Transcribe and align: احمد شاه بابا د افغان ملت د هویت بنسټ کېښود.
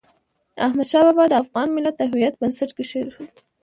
احمد 0.65 0.87
شاه 0.91 1.03
بابا 1.07 1.23
د 1.29 1.33
افغان 1.43 1.67
ملت 1.75 1.95
د 1.97 2.01
هویت 2.11 2.33
بنسټ 2.41 2.69
کېښود. 2.77 3.29